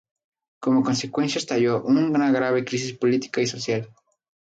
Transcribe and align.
Como 0.59 0.81
consecuencia 0.81 1.37
estalló 1.37 1.83
una 1.83 2.31
grave 2.31 2.65
crisis 2.65 2.97
política 2.97 3.39
y 3.39 3.45
social. 3.45 3.87